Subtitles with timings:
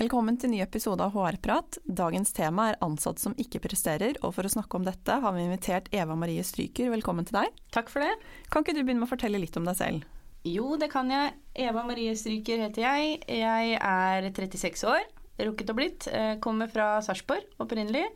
[0.00, 1.76] Velkommen til ny episode av HR-prat.
[1.84, 5.42] Dagens tema er ansatte som ikke presterer, og for å snakke om dette har vi
[5.44, 6.88] invitert Eva Marie Stryker.
[6.94, 7.58] Velkommen til deg.
[7.76, 8.14] Takk for det.
[8.48, 10.06] Kan ikke du begynne med å fortelle litt om deg selv?
[10.48, 11.34] Jo, det kan jeg.
[11.66, 13.18] Eva Marie Stryker heter jeg.
[13.28, 15.04] Jeg er 36 år,
[15.50, 16.08] rukket og blitt.
[16.08, 18.06] Eh, kommer fra Sarpsborg opprinnelig,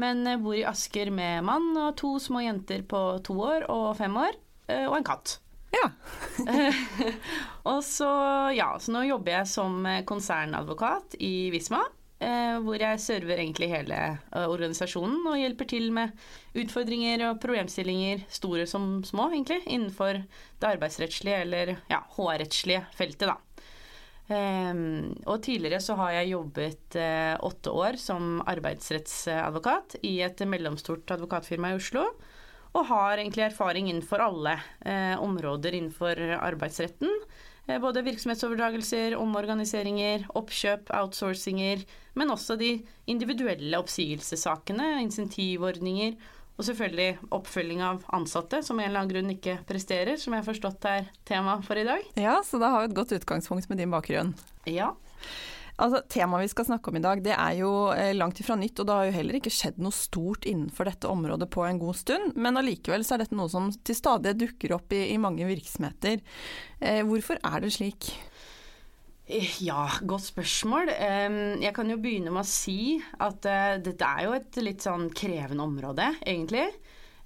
[0.00, 4.16] men bor i Asker med mann og to små jenter på to år og fem
[4.16, 4.40] år,
[4.72, 5.36] eh, og en katt.
[5.74, 5.90] Ja.
[7.70, 8.08] og så,
[8.56, 11.84] ja, så nå jobber jeg som konsernadvokat i Visma.
[12.18, 16.16] Eh, hvor jeg server egentlig hele eh, organisasjonen og hjelper til med
[16.58, 20.24] utfordringer og problemstillinger, store som små, egentlig, innenfor
[20.58, 23.38] det arbeidsrettslige eller ja, HR-rettslige feltet, da.
[24.28, 31.14] Um, og tidligere så har jeg jobbet uh, åtte år som arbeidsrettsadvokat i et mellomstort
[31.14, 32.02] advokatfirma i Oslo
[32.76, 37.12] og har egentlig erfaring innenfor alle eh, områder innenfor arbeidsretten.
[37.68, 41.84] Eh, både virksomhetsoverdragelser, omorganiseringer, oppkjøp, outsourcinger,
[42.18, 42.74] men også de
[43.10, 46.16] individuelle oppsigelsessakene, insentivordninger
[46.58, 50.48] og selvfølgelig oppfølging av ansatte som en eller annen grunn ikke presterer, som jeg har
[50.48, 52.02] forstått er tema for i dag.
[52.18, 54.34] Ja, så da har vi et godt utgangspunkt med din bakgrunn.
[54.66, 54.90] Ja.
[55.78, 58.80] Altså, Temaet vi skal snakke om i dag, det er jo eh, langt ifra nytt,
[58.80, 61.98] og det har jo heller ikke skjedd noe stort innenfor dette området på en god
[62.00, 62.34] stund.
[62.34, 66.18] Men allikevel så er dette noe som til stadighet dukker opp i, i mange virksomheter.
[66.82, 68.10] Eh, hvorfor er det slik?
[69.30, 70.90] Eh, ja, godt spørsmål.
[71.62, 73.46] Jeg kan jo begynne med å si at
[73.84, 76.66] dette er jo et litt sånn krevende område, egentlig.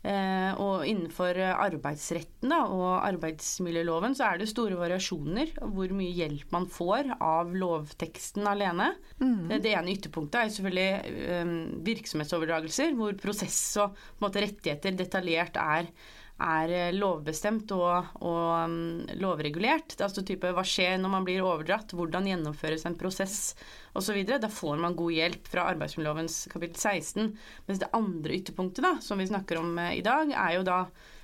[0.02, 6.50] Eh, og innenfor arbeidsretten da, og arbeidsmiljøloven så er det store variasjoner hvor mye hjelp
[6.54, 8.92] man får av lovteksten alene.
[9.22, 9.52] Mm.
[9.52, 11.54] Det, ene ytterpunktet er selvfølgelig um,
[11.86, 15.92] virksomhetsoverdragelser, hvor prosess og måte, rettigheter detaljert er
[16.40, 18.74] er eh, lovbestemt og, og um,
[19.20, 19.96] lovregulert.
[19.96, 23.54] Er altså type hva skjer når man blir overdratt, hvordan gjennomføres en prosess
[23.98, 24.22] osv.
[24.26, 27.32] Da får man god hjelp fra arbeidsmiljølovens kapittel 16.
[27.68, 30.78] Mens det andre ytterpunktet da, som vi snakker om eh, i dag, er jo da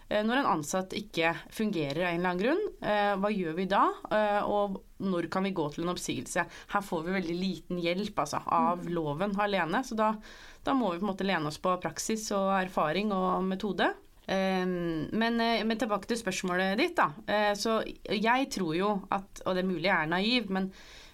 [0.08, 2.66] eh, når en ansatt ikke fungerer av en eller annen grunn,
[3.18, 3.82] hva gjør vi da?
[4.48, 6.44] Og når kan vi gå til en oppsigelse?
[6.72, 9.82] Her får vi veldig liten hjelp altså, av loven alene.
[9.86, 10.12] Så da,
[10.64, 13.92] da, må vi på en måte lene oss på praksis og erfaring og metode.
[14.28, 17.12] Ehm, men, eh, men, tilbake til spørsmålet ditt, da.
[17.26, 17.80] Eh, så
[18.12, 20.68] jeg tror jo at, og det er mulig jeg er naiv, men,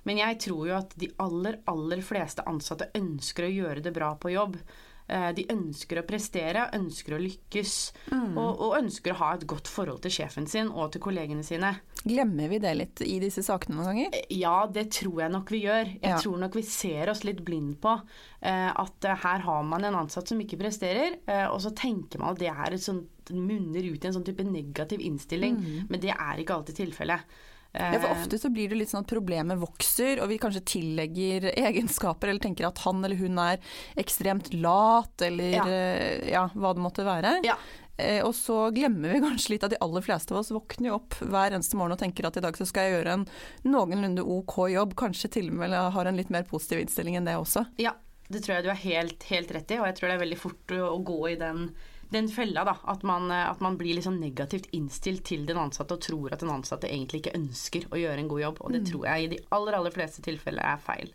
[0.04, 4.10] men jeg tror jo at de aller, aller fleste ansatte ønsker å gjøre det bra
[4.19, 4.58] på jobb.
[5.04, 7.75] Eh, de ønsker å prestere, ønsker å lykkes,
[8.09, 8.38] mm.
[8.41, 11.75] og, og, ønsker å ha et godt forhold til sjefen sin og til kollegene sine.
[12.00, 14.16] Glemmer vi det litt i disse sakene noen ganger?
[14.16, 15.93] Eh, ja, det tror jeg nok vi gjør.
[15.98, 16.20] Jeg ja.
[16.25, 20.31] tror nok vi ser oss litt blind på uh, at her har man en ansatt
[20.31, 21.19] som ikke presterer,
[21.50, 24.44] og så tenker man at det er et sånt munner ut i en sånn type
[24.44, 25.91] negativ innstilling, mm.
[25.93, 27.37] men det er ikke alltid tilfellet.
[27.75, 31.49] Ja, for Ofte så blir det litt sånn at problemet vokser, og vi kanskje tillegger
[31.51, 33.59] egenskaper, eller tenker at han eller hun er
[33.99, 37.41] ekstremt lat, eller ja, eh, ja hva det måtte være.
[37.47, 37.57] Ja.
[37.97, 40.97] Eh, og så glemmer vi kanskje litt at de aller fleste av oss våkner jo
[41.01, 43.27] opp hver eneste morgen og tenker at i dag så skal jeg gjøre en
[43.67, 47.37] noenlunde ok jobb, kanskje til og med har en litt mer positiv innstilling enn det
[47.39, 47.67] også.
[47.83, 47.95] Ja,
[48.31, 50.41] det tror jeg du er helt, helt rett i, og jeg tror det er veldig
[50.41, 51.69] fort å gå i den
[52.14, 52.76] den fella, da.
[52.91, 56.44] At man, eh, at man blir liksom negativt innstilt til den ansatte og tror at
[56.44, 58.62] den ansatte egentlig ikke ønsker å gjøre en god jobb.
[58.64, 58.88] Og det mm.
[58.92, 61.12] tror jeg i de aller, aller fleste tilfeller er feil.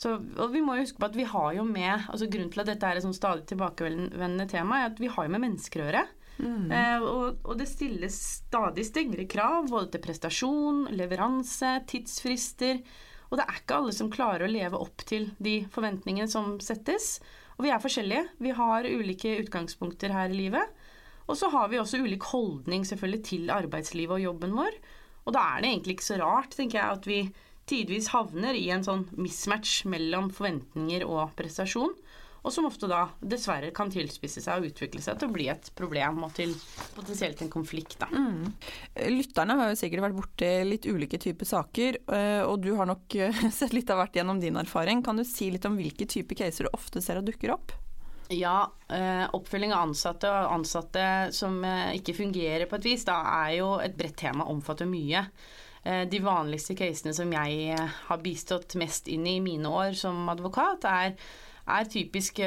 [0.00, 2.64] Så, og vi må jo huske på at vi har jo med altså Grunnen til
[2.64, 5.82] at dette er et sånn stadig tilbakevendende tema, er at vi har jo med mennesker
[5.82, 6.04] å gjøre.
[6.34, 6.66] Mm.
[6.74, 12.82] Eh, og, og, det stilles stadig strengere krav både til prestasjon, leveranse, tidsfrister.
[13.30, 17.16] Og det er ikke alle som klarer å leve opp til de forventningene som settes.
[17.58, 18.26] Og vi er forskjellige.
[18.42, 20.84] Vi har ulike utgangspunkter her i livet.
[21.28, 24.76] Og så har vi også ulik holdning selvfølgelig til arbeidslivet og jobben vår.
[25.24, 27.20] Og da er det egentlig ikke så rart, tenker jeg, at vi
[27.70, 31.94] tidvis havner i en sånn mismatch mellom forventninger og prestasjon
[32.44, 35.70] og som ofte da dessverre kan tilspisse seg og utvikle seg til å bli et
[35.76, 36.50] problem og til
[36.92, 37.96] potensielt en konflikt.
[38.02, 38.10] Da.
[38.12, 38.50] Mm.
[39.14, 43.16] Lytterne har jo sikkert vært borti litt ulike typer saker, eh, og du har nok
[43.16, 45.00] eh, sett litt av hvert gjennom din erfaring.
[45.04, 47.72] Kan du si litt om hvilke typer caser du ofte ser at dukker opp?
[48.28, 51.06] Ja, eh, oppfølging av ansatte og ansatte
[51.36, 51.56] som
[51.96, 55.24] ikke fungerer på et vis, da er jo et bredt tema, omfatter mye.
[55.84, 61.12] De vanligste casene som jeg har bistått mest inn i mine år som advokat, er
[61.66, 62.40] er typisk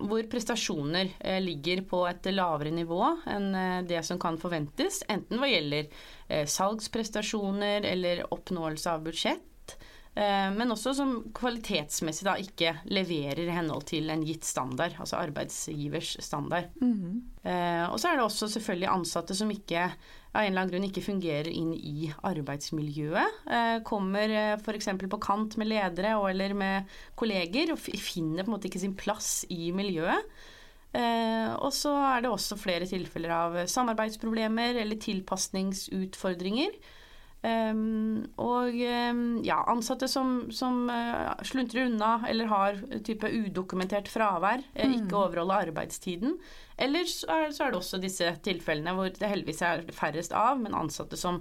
[0.00, 1.10] hvor prestasjoner
[1.44, 3.50] ligger på et lavere nivå enn
[3.88, 5.90] det som kan forventes, enten hva gjelder
[6.48, 9.44] salgsprestasjoner eller oppnåelse av budsjett.
[10.14, 16.16] Men også som kvalitetsmessig da ikke leverer i henhold til en gitt standard, altså arbeidsgivers
[16.20, 16.66] standard.
[16.80, 17.92] Mm -hmm.
[17.92, 19.86] Og så er det også selvfølgelig ansatte som ikke
[20.30, 23.40] av en eller annen grunn ikke fungerer inn i arbeidsmiljøet.
[23.50, 24.92] Eh, kommer eh, f.eks.
[25.10, 28.94] på kant med ledere og eller med kolleger og finner på en måte ikke sin
[28.98, 30.30] plass i miljøet.
[30.94, 36.78] Eh, og så er det også flere tilfeller av samarbeidsproblemer eller tilpasningsutfordringer.
[37.40, 44.60] Um, og um, ja, ansatte som, som uh, sluntrer unna eller har type udokumentert fravær,
[44.76, 44.92] mm.
[44.98, 46.36] ikke overholder arbeidstiden.
[46.80, 50.60] Eller så er, så er, det også disse tilfellene hvor det heldigvis er færrest av,
[50.60, 51.40] men ansatte som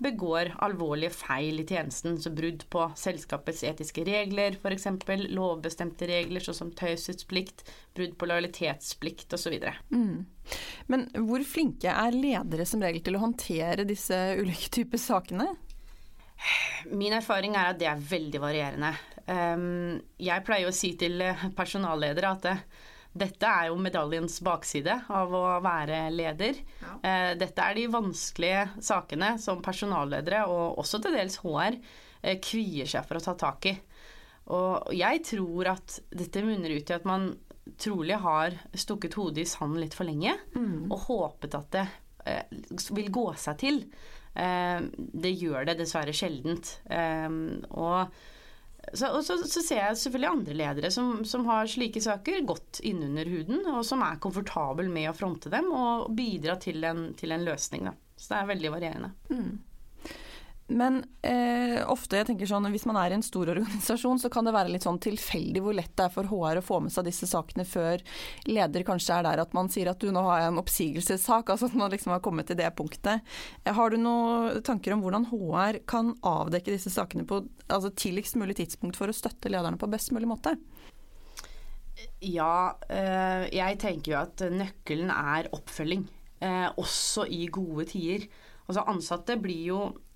[0.00, 2.16] begår alvorlige feil i tjenesten.
[2.20, 4.88] Så brudd på selskapets etiske regler, f.eks.
[5.28, 7.64] lovbestemte regler sånn som taushetsplikt,
[7.96, 9.56] brudd på lojalitetsplikt osv.
[9.92, 10.24] Mm.
[10.90, 15.50] Men hvor flinke er ledere som regel til å håndtere disse ulike typer sakene?
[16.88, 18.94] Min erfaring er at det er veldig varierende.
[19.28, 21.20] Ehm, jeg pleier å si til
[21.56, 22.48] personalledere at
[23.10, 26.60] dette er jo medaljens bakside av å være leder.
[26.78, 26.92] Ja.
[27.02, 31.78] Eh, dette er de vanskelige sakene som personalledere, og også til dels HR,
[32.22, 33.74] eh, kvier seg for å ta tak i.
[34.54, 37.32] Og jeg tror at dette munner ut i at man
[37.78, 40.90] trolig har stukket hodet i sanden litt for lenge, mm.
[40.90, 41.86] og håpet at det
[42.26, 42.58] eh,
[42.94, 43.84] vil gå seg til.
[44.30, 46.68] det gjør det dessverre sjeldent.
[47.74, 48.14] og
[48.94, 52.80] så, og så, så, ser jeg selvfølgelig andre ledere som, som, har slike saker godt
[52.86, 57.36] innunder huden, og som er komfortabel med å fronte dem og bidra til en, til
[57.36, 57.90] en løsning.
[57.90, 57.94] Da.
[58.16, 59.12] Så det er veldig varierende.
[59.30, 59.52] Mm.
[60.70, 64.46] Men eh, ofte, jeg tenker sånn, hvis man er i en stor organisasjon, så kan
[64.46, 67.08] det være litt sånn tilfeldig hvor lett det er for HR å få med seg
[67.08, 68.02] disse sakene før
[68.46, 71.70] leder kanskje er der at man sier at du nå har jeg en oppsigelsessak, altså
[71.70, 73.26] at man liksom har kommet til det punktet.
[73.66, 78.60] Har du noen tanker om hvordan HR kan avdekke disse sakene på altså tidligst mulig
[78.60, 80.54] tidspunkt for å støtte lederne på best mulig måte?
[82.24, 86.06] Ja, eh, jeg tenker jo at nøkkelen er oppfølging.
[86.40, 88.28] Eh, også i gode tider.
[88.70, 90.09] Altså Ansatte blir jo eh,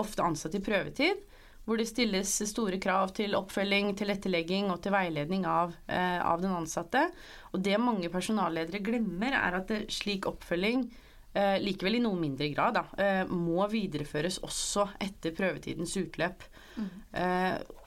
[0.00, 1.24] ofte ansatt i prøvetid,
[1.70, 6.54] hvor det stilles store krav til oppfølging, tilrettelegging og til veiledning av, eh, av, den
[6.56, 7.04] ansatte.
[7.52, 10.88] Og det mange personalledere glemmer, er at slik oppfølging
[11.34, 16.42] eh, likevel i noe mindre grad da, eh, må videreføres også etter prøvetidens utløp.
[16.80, 16.90] Mm.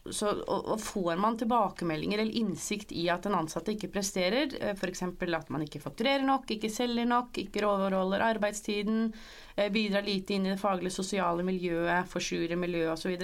[0.03, 5.05] Så, og, får man tilbakemeldinger eller innsikt i at den ansatte ikke presterer, eh, f.eks.
[5.07, 9.13] at man ikke fakturerer nok, ikke selger nok, ikke overholder arbeidstiden,
[9.55, 13.15] eh, bidrar lite inn i det faglige sosiale miljøet, forsurer miljøet osv.,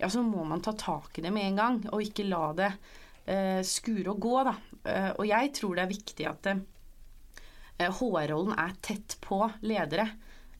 [0.00, 2.70] ja, så må man ta tak i det med en gang, og ikke la det
[3.26, 4.36] eh, skure og gå.
[4.48, 4.54] Da.
[4.84, 6.62] Eh, og jeg tror det er viktig at eh,
[7.84, 10.08] HR-rollen er tett på ledere,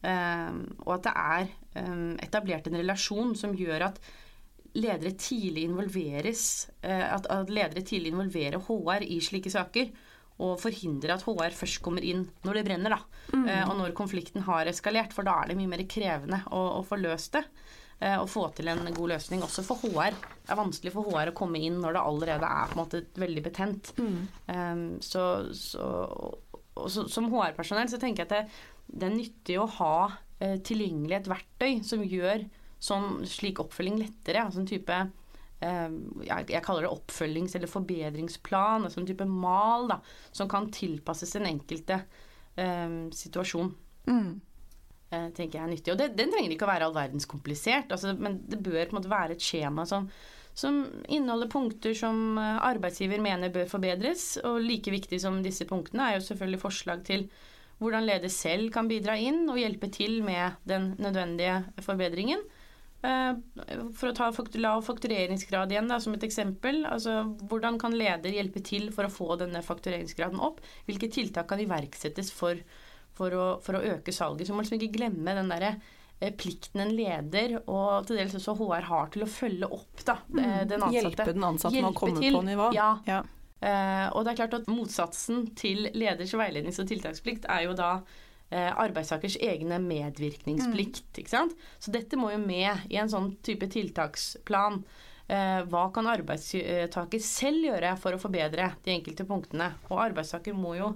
[0.03, 1.55] eh, og at det er
[2.23, 3.97] etablert en relasjon som gjør at
[4.75, 9.95] ledere tidlig involveres, eh, at, at ledere tidlig involverer HR i slike saker.
[10.43, 13.21] Og forhindre at HR først kommer inn når det brenner, da.
[13.31, 13.45] Mm.
[13.47, 15.15] Eh, og når konflikten har eskalert.
[15.15, 17.45] For da er det mye mer krevende å, å få løst det.
[18.01, 19.45] Eh, og få til en god løsning.
[19.47, 20.19] Også for HR.
[20.43, 23.05] Det er vanskelig for HR å komme inn når det allerede er på en måte
[23.23, 23.95] veldig betent.
[24.03, 24.19] Mm.
[24.51, 25.87] Um, så, så,
[26.75, 29.97] og så, som HR-personell så tenker jeg at det, det er nyttig å ha
[30.67, 32.43] tilgjengelig et verktøy som gjør
[32.85, 34.45] sånn slik oppfølging lettere.
[34.45, 34.99] Altså en type
[35.65, 35.97] eh,
[36.29, 40.01] jeg, kaller det oppfølgings- eller forbedringsplan, altså en type mal da,
[40.33, 42.03] som kan tilpasses den enkelte
[42.61, 43.73] eh, situasjon.
[44.11, 44.31] Mm.
[45.11, 45.95] Eh, tenker jeg er nyttig.
[45.95, 48.97] Og det, Den trenger ikke å være all verdens komplisert, altså, men det bør på
[48.97, 50.11] en måte være et skjema som,
[50.55, 54.35] som inneholder punkter som arbeidsgiver mener bør forbedres.
[54.45, 57.29] Og like viktig som disse punktene er jo selvfølgelig forslag til
[57.83, 62.45] hvordan leder selv kan bidra inn og hjelpe til med den nødvendige forbedringen.
[63.05, 63.33] Eh,
[63.93, 64.31] for å ta
[64.63, 66.85] lav faktureringsgrad igjen da, som et eksempel.
[66.89, 67.21] Altså,
[67.51, 70.63] hvordan kan leder hjelpe til for å få denne faktureringsgraden opp?
[70.89, 72.63] Hvilke tiltak kan iverksettes for,
[73.13, 74.49] for, å, for å, øke salget?
[74.49, 78.39] Så må man liksom ikke glemme den derre eh, plikten en leder og til dels
[78.41, 80.41] også HR har til å følge opp da, mm.
[80.41, 80.99] Eh, den ansatte.
[81.01, 82.39] Hjelpe den ansatte med å komme til.
[82.39, 82.73] på nivå.
[82.77, 82.95] Ja.
[83.09, 83.23] ja.
[83.65, 87.95] Uh, og det er klart at Motsatsen til leders veilednings- og tiltaksplikt er jo da
[88.53, 91.01] arbeidstakers egne medvirkningsplikt.
[91.09, 91.21] Mm.
[91.23, 91.57] Ikke sant?
[91.83, 94.83] Så dette må jo med i en sånn type tiltaksplan.
[95.25, 99.71] Eh, hva kan arbeidstaker selv gjøre for å forbedre de enkelte punktene?
[99.89, 100.91] Og arbeidstaker må jo,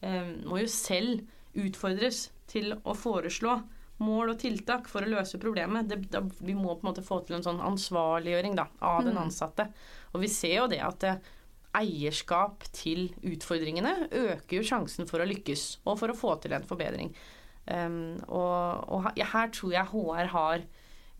[0.00, 1.24] eh, må jo selv
[1.58, 3.58] utfordres til å foreslå
[4.04, 5.88] mål og tiltak for å løse problemet.
[5.88, 9.08] Det, da, vi må på en måte få til en sånn ansvarliggjøring da, av mm.
[9.10, 9.68] den ansatte.
[10.14, 11.06] Og vi ser jo det at
[11.78, 16.66] eierskap til utfordringene øker jo sjansen for å lykkes og for å få til en
[16.66, 17.12] forbedring.
[17.64, 20.64] Um, og, og, her tror jeg HR har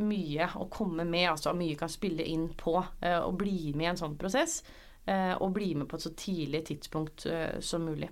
[0.04, 3.90] mye å komme med, altså mye kan spille inn på uh, og bli med i
[3.94, 4.60] en sånn prosess.
[5.04, 8.08] Og bli med på et så tidlig tidspunkt uh, som mulig.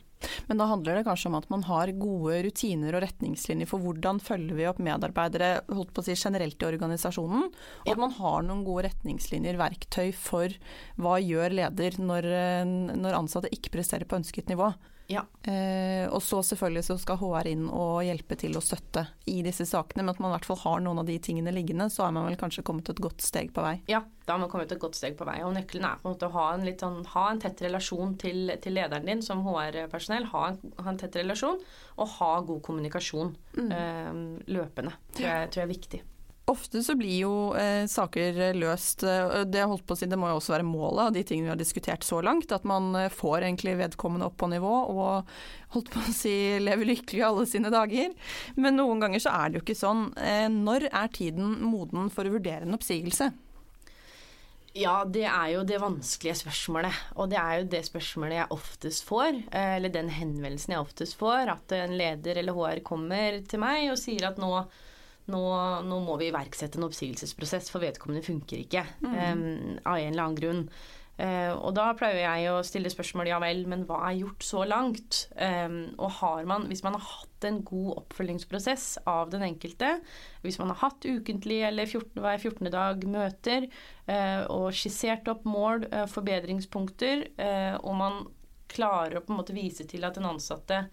[0.47, 4.21] Men da handler det kanskje om at man har gode rutiner og retningslinjer for hvordan
[4.23, 7.49] følger vi opp medarbeidere holdt på å si, generelt i organisasjonen,
[7.87, 10.55] og at man har noen gode retningslinjer, verktøy for
[11.01, 12.31] hva gjør leder når,
[13.03, 14.71] når ansatte ikke presterer på ønsket nivå.
[15.13, 15.25] Ja.
[15.43, 19.67] Eh, og så selvfølgelig så skal HR inn og hjelpe til å støtte i disse
[19.69, 22.15] sakene, men at man i hvert fall har noen av de tingene liggende, så er
[22.17, 23.77] man vel kanskje kommet et godt steg på vei.
[23.91, 25.41] Ja, da har man kommet et godt steg på vei.
[25.47, 28.17] Og nøkkelen er på en måte å ha en, litt sånn, ha en tett relasjon
[28.23, 30.29] til, til lederen din som HR-personell.
[30.33, 30.47] Ha,
[30.79, 31.61] ha, en tett relasjon
[31.99, 33.69] og ha god kommunikasjon mm.
[33.77, 34.11] eh,
[34.55, 34.97] løpende.
[35.17, 36.03] Tror jeg, tror jeg er viktig.
[36.53, 40.29] Ofte så blir jo eh, saker løst eh, det, holdt på å si, det må
[40.31, 42.53] jo også være målet av de tingene vi har diskutert så langt.
[42.53, 45.31] At man eh, får egentlig vedkommende opp på nivå og
[45.73, 48.13] holdt på å si lever lykkelig alle sine dager.
[48.61, 50.11] Men noen ganger så er det jo ikke sånn.
[50.21, 53.33] Eh, når er tiden moden for å vurdere en oppsigelse?
[54.73, 57.01] Ja, det er jo det vanskelige spørsmålet.
[57.21, 59.43] Og det er jo det spørsmålet jeg oftest får.
[59.53, 61.53] Eh, eller den henvendelsen jeg oftest får.
[61.53, 64.55] At en leder eller HR kommer til meg og sier at nå
[65.31, 65.43] nå,
[65.87, 68.83] nå, må vi iverksette en oppsigelsesprosess, for vedkommende funker ikke.
[69.05, 69.15] Mm.
[69.15, 70.67] Um, av en eller annen grunn.
[71.21, 74.65] Uh, og da pleier jeg å stille spørsmål ja vel, men hva er gjort så
[74.67, 75.27] langt?
[75.37, 79.93] Um, og har man, hvis man har hatt en god oppfølgingsprosess av den enkelte,
[80.43, 82.73] hvis man har hatt ukentlig eller 14, hver 14.
[82.73, 83.69] dag møter
[84.09, 87.29] uh, og skissert opp mål, uh, forbedringspunkter,
[87.83, 88.23] og man
[88.73, 90.87] klarer å på en måte vise til at den ansatte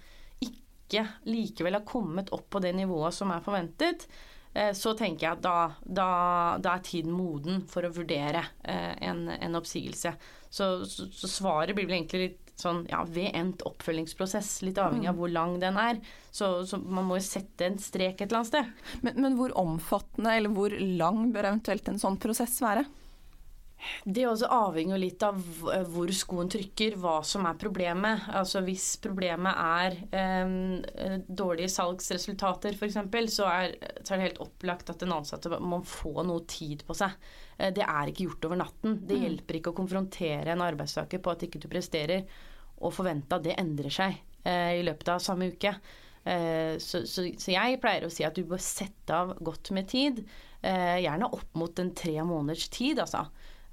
[0.89, 4.07] ikke likevel har kommet opp på det nivået som er forventet,
[4.53, 5.55] eh, så tenker jeg at da,
[5.85, 6.09] da,
[6.57, 10.15] da er tiden moden for å vurdere eh, en, en oppsigelse.
[10.49, 15.07] Så, så, så, svaret blir vel egentlig litt sånn ja, ved endt oppfølgingsprosess, litt avhengig
[15.07, 15.19] av mm.
[15.21, 15.99] hvor lang den er.
[16.31, 18.97] Så, så, man må jo sette en strek et eller annet sted.
[19.05, 22.83] Men, men hvor omfattende eller hvor lang bør eventuelt en sånn prosess være?
[24.03, 25.37] Det også avhenger litt av
[25.91, 28.25] hvor skoen trykker, hva som er problemet.
[28.35, 29.95] Altså Hvis problemet er
[30.45, 32.99] um, dårlige salgsresultater f.eks.,
[33.35, 36.97] så, er, så er det helt opplagt at den ansatte må få noe tid på
[36.97, 37.15] seg.
[37.57, 38.99] Eh, det er ikke gjort over natten.
[39.07, 39.23] Det mm.
[39.27, 42.27] hjelper ikke å konfrontere en arbeidstaker på at ikke du presterer,
[42.79, 44.13] og forvente at det endrer seg
[44.45, 45.73] uh, i løpet av samme uke.
[46.23, 49.87] Eh, så, så, så, jeg pleier å si at du bør sette av godt med
[49.89, 50.21] tid.
[50.61, 53.25] Eh, gjerne opp mot en tre måneders tid, altså.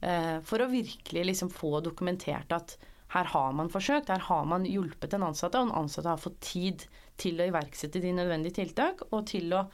[0.07, 2.77] Eh, for å virkelig liksom få dokumentert at
[3.15, 6.39] her har man forsøkt, her har man hjulpet den ansatte, og den ansatte har fått
[6.47, 6.85] tid
[7.19, 9.65] til å iverksette de nødvendige tiltak, og til å,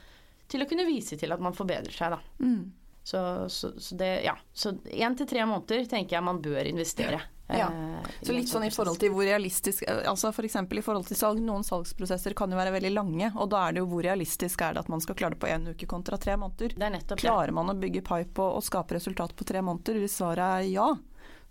[0.49, 2.15] til å kunne vise til at man forbedrer seg.
[2.15, 2.45] Da.
[2.45, 2.71] Mm.
[3.03, 4.37] Så, så, så, det, ja.
[4.53, 7.19] Så én til tre måneder tenker jeg man bør investere.
[7.51, 7.67] Ja.
[7.67, 10.55] Eh, så litt sånn i forhold til hvor realistisk eh, altså F.eks.
[10.63, 11.41] I forhold til salg.
[11.43, 14.77] Noen salgsprosesser kan jo være veldig lange, og da er det jo hvor realistisk er
[14.77, 16.77] det at man skal klare det på én uke kontra tre måneder.
[17.19, 19.99] Klarer man å bygge pipe og, og skape resultat på tre måneder?
[20.01, 20.87] Hvis svaret er ja,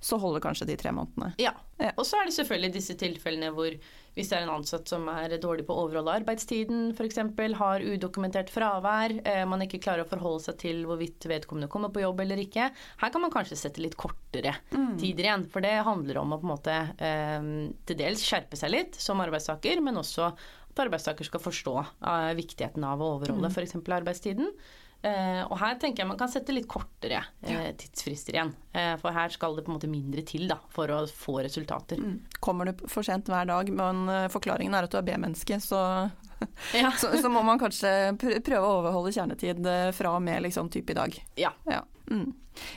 [0.02, 1.32] så holder kanskje de tre månedene.
[1.38, 1.52] Ja.
[1.78, 1.92] ja.
[1.94, 3.76] Og så er det selvfølgelig disse tilfellene hvor
[4.12, 7.20] hvis det er en ansatt som er dårlig på å overholde arbeidstiden f.eks.,
[7.56, 12.02] har udokumentert fravær, eh, man ikke klarer å forholde seg til hvorvidt vedkommende kommer på
[12.02, 14.98] jobb eller ikke, her kan man kanskje sette litt kortere mm.
[15.00, 15.46] tider igjen.
[15.52, 17.48] For det handler om å på en måte eh,
[17.88, 22.84] til dels skjerpe seg litt som arbeidstaker, men også at arbeidstaker skal forstå eh, viktigheten
[22.84, 23.54] av å overholde mm.
[23.54, 23.78] f.eks.
[24.02, 24.52] arbeidstiden.
[25.02, 28.52] Uh, og her tenker jeg man kan sette litt kortere uh, tidsfrister igjen.
[28.70, 31.98] Uh, for her skal det på en måte mindre til da, for å få resultater.
[31.98, 32.20] Mm.
[32.42, 35.80] Kommer du for sent hver dag, men forklaringen er at du er B-menneske, så,
[36.78, 36.92] ja.
[37.00, 39.66] så, så, må man kanskje prøve å overholde kjernetid
[39.96, 41.18] fra og med liksom, type i dag.
[41.40, 41.50] Ja.
[41.66, 41.82] ja.
[42.12, 42.30] Mm.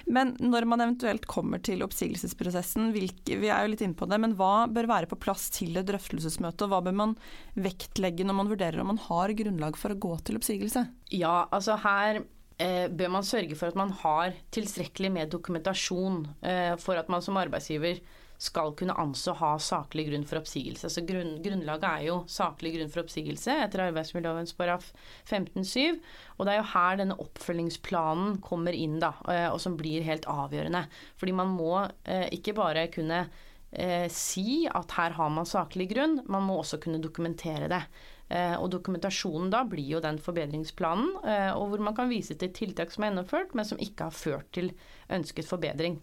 [0.07, 4.19] Men når man eventuelt kommer til oppsigelsesprosessen, hvilke, vi er jo litt inne på det,
[4.23, 7.17] men hva bør være på plass til et drøftelsesmøte, og hva bør man
[7.59, 10.85] vektlegge når man vurderer om man har grunnlag for å gå til oppsigelse?
[11.11, 12.21] Ja, altså her
[12.57, 17.25] eh, bør man sørge for at man har tilstrekkelig med dokumentasjon eh, for at man
[17.25, 17.99] som arbeidsgiver
[18.41, 20.89] skal kunne anse å ha saklig grunn for oppsigelse.
[20.91, 24.49] Så grunn, Grunnlaget er jo saklig grunn for oppsigelse etter arbeidsmiljøloven§
[25.29, 25.99] 15-7.
[26.35, 30.27] Og det er jo her denne oppfølgingsplanen kommer inn, da, eh, og som blir helt
[30.31, 30.85] avgjørende.
[31.19, 33.25] Fordi man må eh, ikke bare kunne
[33.71, 37.85] eh, si at her har man saklig grunn, man må også kunne dokumentere det.
[38.25, 41.11] Og dokumentasjonen da blir jo den forbedringsplanen,
[41.53, 44.49] og hvor man kan vise til tiltak som er gjennomført, men som ikke har ført
[44.57, 44.71] til
[45.13, 45.99] ønsket forbedring.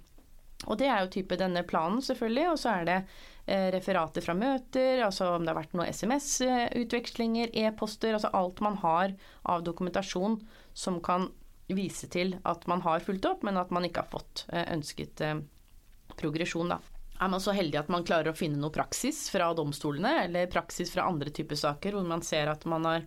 [0.68, 2.48] Og det er jo type denne planen, selvfølgelig.
[2.52, 2.98] Og så er det
[3.46, 8.16] eh, referater fra møter, altså om det har vært noen SMS-utvekslinger, e-poster.
[8.16, 10.40] Altså alt man har av dokumentasjon
[10.72, 11.30] som kan
[11.72, 15.22] vise til at man har fulgt opp, men at man ikke har fått eh, ønsket
[15.24, 15.38] eh,
[16.18, 16.80] progresjon, da.
[17.20, 20.92] er man så heldig at man klarer å finne noe praksis fra domstolene, eller praksis
[20.92, 23.06] fra andre typer saker hvor man ser at man har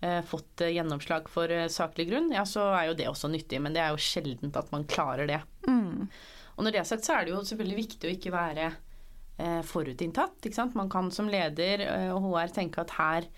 [0.00, 3.60] eh, fått eh, gjennomslag for eh, saklig grunn, ja, så er jo det også nyttig.
[3.62, 5.40] Men det er jo sjeldent at man klarer det.
[5.68, 6.08] Mm.
[6.60, 9.62] Og når det er sagt, så er det jo selvfølgelig viktig å ikke være eh,
[9.64, 10.42] forutinntatt.
[10.44, 10.74] Ikke sant?
[10.76, 13.28] Man kan som leder eh, og HR tenke at her,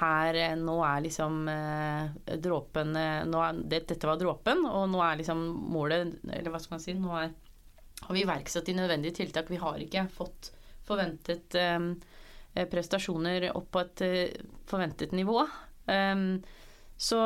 [0.00, 5.22] her eh, nå er liksom eh, dråpen er, det, Dette var dråpen, og nå er
[5.22, 7.30] liksom målet Eller hva skal man si Nå er
[8.06, 9.48] har vi iverksatt de nødvendige tiltak.
[9.48, 10.50] Vi har ikke fått
[10.84, 11.94] forventet um,
[12.68, 14.02] prestasjoner opp på et
[14.68, 15.40] forventet nivå.
[15.88, 16.36] Um,
[16.96, 17.20] så,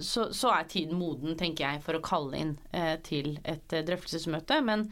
[0.00, 3.82] så, så, er tiden moden, tenker jeg, for å kalle inn eh, til et uh,
[3.86, 4.58] drøftelsesmøte.
[4.66, 4.88] Men,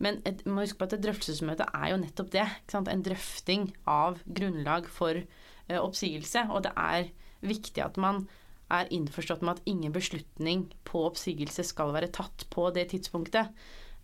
[0.00, 2.46] men et, må huske på at et drøftelsesmøte er jo nettopp det.
[2.80, 5.20] En drøfting av grunnlag for
[5.64, 6.46] oppsigelse.
[6.52, 7.12] Og det er
[7.44, 8.24] viktig at man
[8.72, 13.52] er innforstått med at ingen beslutning på oppsigelse skal være tatt på det tidspunktet.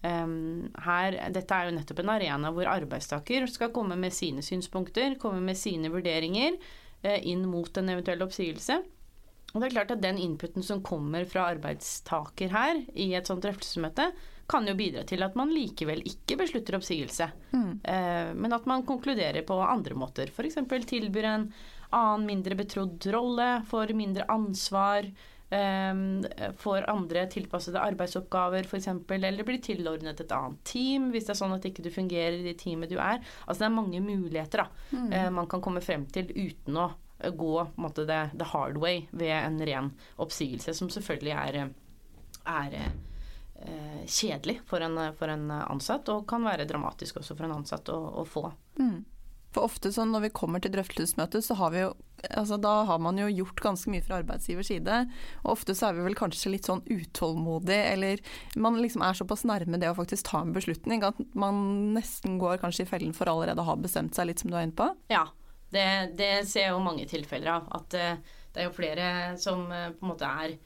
[0.00, 5.18] Um, her, dette er jo nettopp en arena hvor arbeidstaker skal komme med sine synspunkter,
[5.20, 6.56] komme med sine vurderinger
[7.02, 8.78] eh, inn mot en eventuell oppsigelse.
[9.50, 13.42] Og det er klart at Den inputen som kommer fra arbeidstaker her i et sånt
[13.45, 14.11] drøftelsesmøte,
[14.50, 17.73] kan jo bidra til at man likevel ikke beslutter oppsigelse, mm.
[17.87, 20.33] uh, men at man konkluderer på andre måter.
[20.33, 20.59] F.eks.
[20.90, 21.45] tilbyr en
[21.95, 25.11] annen mindre betrodd rolle, får mindre ansvar,
[25.50, 26.23] Um,
[26.62, 31.57] får andre tilpassede arbeidsoppgaver f.eks., eller blir tilordnet et annet team hvis det er sånn
[31.57, 33.19] at ikke du fungerer i det teamet du er.
[33.49, 35.09] Altså det er mange muligheter da, mm.
[35.11, 36.87] uh, man kan komme frem til uten å
[37.36, 41.70] gå måte, the, the, hard way ved en ren oppsigelse, som selvfølgelig er,
[42.48, 47.58] er eh, kjedelig for en, for en, ansatt, og kan være dramatisk også for en
[47.60, 48.48] ansatt å, å få.
[48.80, 49.00] Mm.
[49.50, 51.90] For ofte sånn når vi kommer til drøftelsesmøtet, så har vi jo
[52.36, 54.96] altså Da har man jo gjort ganske mye fra arbeidsgivers side.
[55.40, 58.20] Og ofte så er vi vel kanskje litt sånn utålmodige, eller
[58.60, 61.64] man liksom er såpass nærme det å faktisk ta en beslutning at man
[61.96, 64.68] nesten går kanskje i fellen for allerede å ha bestemt seg, litt som du er
[64.68, 64.90] inne på.
[65.11, 65.24] Ja,
[65.74, 65.87] det,
[66.18, 67.70] det ser jeg jo mange tilfeller av.
[67.80, 69.09] At uh, det er jo flere
[69.40, 70.59] som uh, på en måte er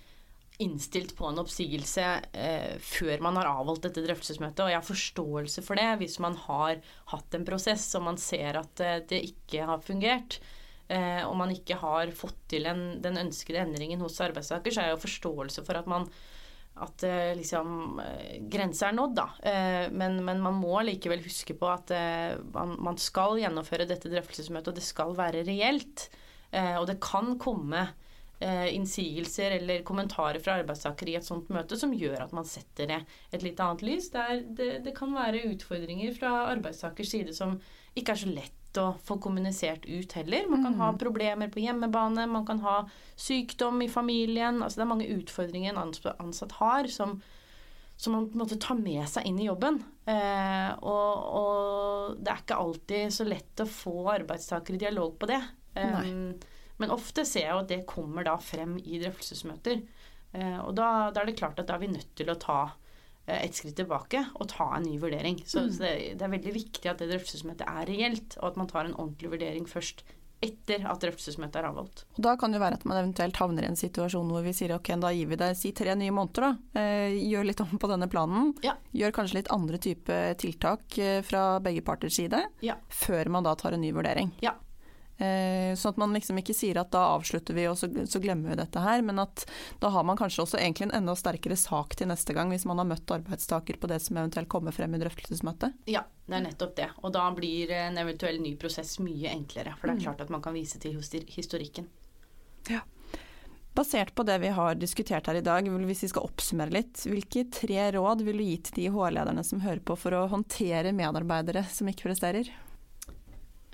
[0.62, 4.62] innstilt på en oppsigelse eh, før man har avholdt dette drøftelsesmøtet.
[4.62, 6.78] Og jeg har forståelse for det hvis man har
[7.10, 10.38] hatt en prosess og man ser at eh, det ikke har fungert.
[10.86, 14.90] Eh, og man ikke har fått til en, den ønskede endringen hos arbeidstaker, så er
[14.90, 16.06] jeg jo forståelse for at man
[16.82, 19.26] at eh, liksom eh, grensa er nådd, da.
[19.46, 21.92] Eh, men, men, man må likevel huske på at
[22.54, 26.08] man, man skal gjennomføre dette drøftelsesmøtet, og det skal være reelt.
[26.54, 27.88] og det kan komme
[28.44, 32.98] innsigelser eller kommentarer fra arbeidstakere i et sånt møte som gjør at man setter det
[33.32, 34.10] et litt annet lys.
[34.12, 34.24] Det,
[34.58, 37.56] det, det kan være utfordringer fra arbeidstakers side som
[37.94, 40.48] ikke er så lett å få kommunisert ut heller.
[40.50, 40.98] Man kan ha mm.
[41.00, 42.76] problemer på hjemmebane, man kan ha
[43.14, 44.62] sykdom i familien.
[44.62, 47.16] Altså det er mange utfordringer en ansatt har som,
[47.96, 49.82] som man på en måte tar med seg inn i jobben.
[50.10, 55.30] Eh, og, og, det er ikke alltid så lett å få arbeidstakere i dialog på
[55.30, 55.40] det.
[55.78, 56.10] Eh,
[56.82, 59.84] men ofte ser jeg at det kommer da frem i drøftelsesmøter.
[60.34, 62.58] Eh, og da, da, er det klart at da er vi nødt til å ta
[63.26, 65.40] et skritt tilbake og ta en ny vurdering.
[65.46, 65.70] Så, mm.
[65.72, 68.84] så det, det, er veldig viktig at det drøftelsesmøtet er reelt, og at man tar
[68.84, 70.04] en ordentlig vurdering først
[70.44, 72.02] etter at drøftelsesmøtet er avholdt.
[72.16, 74.74] Og Da kan det være at man eventuelt havner i en situasjon hvor vi sier
[74.76, 76.82] ok, da gir vi deg si tre nye måneder, da.
[76.82, 78.52] Eh, gjør litt om på denne planen.
[78.66, 78.76] Ja.
[78.92, 82.42] Gjør kanskje litt andre type tiltak eh, fra begge parters side.
[82.66, 82.76] Ja.
[82.92, 84.34] Før man da tar en ny vurdering.
[84.44, 84.56] Ja.
[85.18, 88.50] Eh, sånn at man liksom ikke sier at da avslutter vi og så, så, glemmer
[88.50, 89.44] vi dette her, men at
[89.82, 92.82] da har man kanskje også egentlig en enda sterkere sak til neste gang hvis man
[92.82, 95.76] har møtt arbeidstaker på det som eventuelt kommer frem i drøftelsesmøtet.
[95.90, 96.88] Ja, det er nettopp det.
[97.04, 99.76] Og da blir en eventuell ny prosess mye enklere.
[99.78, 100.08] For det er mm.
[100.08, 101.86] klart at man kan vise til historikken.
[102.72, 102.82] Ja.
[103.74, 107.42] Basert på det vi har diskutert her i dag, hvis vi skal oppsummere litt, hvilke
[107.54, 111.64] tre råd vil du gi til de HR-lederne som hører på for å håndtere medarbeidere
[111.70, 112.50] som ikke presterer?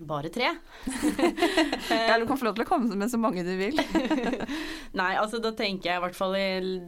[0.01, 0.49] Bare tre?
[2.09, 3.77] ja, du kan få lov til å komme med så mange du vil.
[5.01, 6.37] Nei, altså da tenker jeg i hvert fall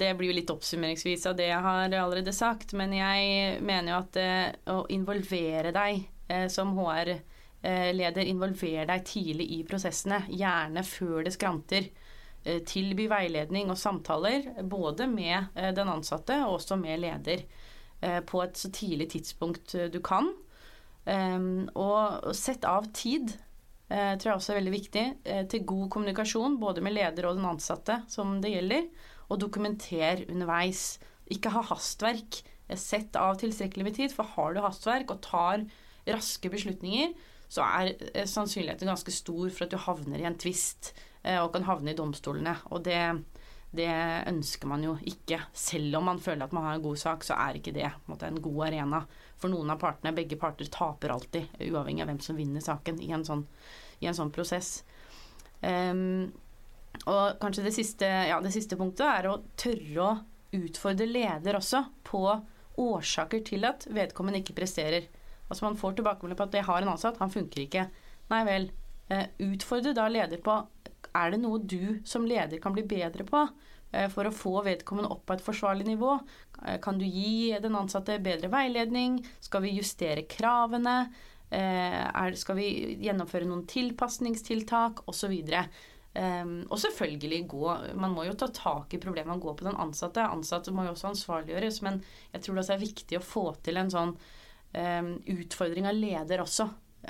[0.01, 2.73] Det blir jo litt oppsummeringsvis av det jeg har allerede sagt.
[2.79, 9.51] Men jeg mener jo at eh, å involvere deg eh, som HR-leder, involvere deg tidlig
[9.59, 10.25] i prosessene.
[10.33, 11.91] Gjerne før det skranter.
[12.45, 17.45] Eh, tilby veiledning og samtaler både med eh, den ansatte og også med leder.
[18.03, 20.33] Eh, på et så tidlig tidspunkt eh, du kan.
[21.03, 23.33] Um, og sett av tid
[23.91, 27.41] uh, tror jeg også er veldig viktig uh, til god kommunikasjon både med leder og
[27.41, 28.87] den ansatte som det gjelder.
[29.33, 31.01] Og dokumenter underveis.
[31.33, 32.43] Ikke ha hastverk.
[32.69, 35.65] Eh, sett av tilstrekkelig med tid, for har du hastverk og tar
[36.07, 37.15] raske beslutninger,
[37.53, 40.91] så er sannsynligheten ganske stor for at du havner i en tvist
[41.23, 42.57] og kan havne i domstolene.
[42.75, 42.99] Og det,
[43.73, 43.89] det
[44.29, 45.39] ønsker man jo ikke.
[45.57, 48.01] Selv om man føler at man har en god sak, så er ikke det en,
[48.09, 49.05] måte, en god arena.
[49.43, 53.11] For noen av partene, begge parter, taper alltid, uavhengig av hvem som vinner saken i
[53.15, 53.43] en sånn,
[53.99, 54.85] i en sånn prosess.
[55.63, 56.31] Um,
[57.09, 60.13] og kanskje det siste, ja, det siste punktet er å tørre å
[60.55, 62.23] utfordre leder også på
[62.83, 65.09] årsaker til at vedkommende ikke presterer.
[65.49, 67.89] Altså Man får tilbakemelding på at 'jeg har en ansatt, han funker ikke'.
[68.31, 68.71] Nei vel.
[69.11, 70.55] Uh, utfordre da leder på
[71.15, 73.72] er det noe du som leder kan bli bedre på eh,
[74.13, 76.17] for å få vedkommende opp på et forsvarlig nivå?
[76.67, 79.21] Eh, kan du gi den ansatte bedre veiledning?
[79.41, 81.13] Skal vi justere kravene?
[81.53, 82.69] Eh, skal vi
[83.05, 85.05] gjennomføre noen tilpasningstiltak?
[85.11, 85.35] Osv.
[86.13, 89.79] Um, og selvfølgelig gå Man må jo ta tak i problemet man går på den
[89.81, 90.27] ansatte.
[90.29, 92.03] Ansatte må jo også ansvarliggjøres, men
[92.35, 96.69] jeg tror det er viktig å få til en sånn um, utfordring av leder også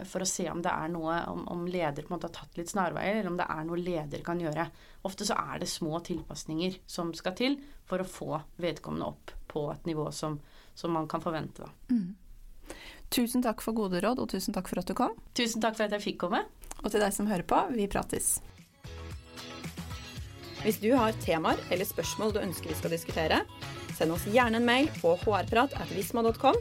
[0.09, 2.57] for å se om det er noe om, om leder på en måte har tatt
[2.59, 4.67] litt snarveier, eller om det er noe leder kan gjøre.
[5.09, 9.67] Ofte så er det små tilpasninger som skal til for å få vedkommende opp på
[9.75, 10.39] et nivå som,
[10.75, 11.69] som man kan forvente.
[11.93, 12.15] Mm.
[13.13, 15.13] Tusen takk for gode råd, og tusen takk for at du kom.
[15.37, 16.47] Tusen takk for at jeg fikk komme.
[16.81, 18.39] Og til deg som hører på, vi prates.
[20.63, 23.43] Hvis du har temaer eller spørsmål du ønsker vi skal diskutere,
[23.99, 26.61] send oss gjerne en mail på hrprat.visma.com